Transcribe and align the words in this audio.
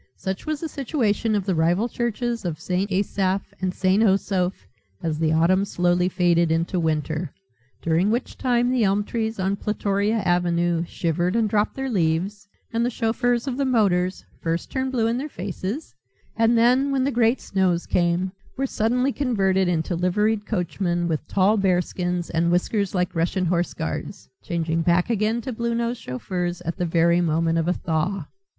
Such 0.15 0.47
was 0.47 0.61
the 0.61 0.67
situation 0.67 1.35
of 1.35 1.45
the 1.45 1.53
rival 1.53 1.87
churches 1.87 2.43
of 2.43 2.59
St. 2.59 2.91
Asaph 2.91 3.53
and 3.61 3.71
St. 3.71 4.01
Osoph 4.01 4.53
as 5.03 5.19
the 5.19 5.31
autumn 5.31 5.63
slowly 5.63 6.09
faded 6.09 6.51
into 6.51 6.79
winter: 6.79 7.31
during 7.83 8.09
which 8.09 8.35
time 8.35 8.71
the 8.71 8.83
elm 8.83 9.03
trees 9.03 9.39
on 9.39 9.55
Plutoria 9.57 10.21
Avenue 10.25 10.83
shivered 10.87 11.35
and 11.35 11.47
dropped 11.47 11.75
their 11.75 11.87
leaves 11.87 12.47
and 12.73 12.83
the 12.83 12.89
chauffeurs 12.89 13.45
of 13.47 13.57
the 13.57 13.63
motors 13.65 14.25
first 14.41 14.71
turned 14.71 14.91
blue 14.91 15.05
in 15.05 15.19
their 15.19 15.29
faces 15.29 15.93
and 16.35 16.57
then, 16.57 16.89
when 16.89 17.03
the 17.03 17.11
great 17.11 17.39
snows 17.39 17.85
came, 17.85 18.31
were 18.57 18.65
suddenly 18.65 19.11
converted 19.13 19.67
into 19.67 19.95
liveried 19.95 20.47
coachmen 20.47 21.07
with 21.07 21.27
tall 21.27 21.57
bearskins 21.57 22.31
and 22.31 22.51
whiskers 22.51 22.95
like 22.95 23.13
Russian 23.13 23.45
horseguards, 23.45 24.29
changing 24.41 24.81
back 24.81 25.11
again 25.11 25.41
to 25.41 25.53
blue 25.53 25.75
nosed 25.75 26.01
chauffeurs 26.01 26.59
the 26.75 26.87
very 26.87 27.21
moment 27.21 27.59
of 27.59 27.67
a 27.67 27.73
thaw. 27.73 28.25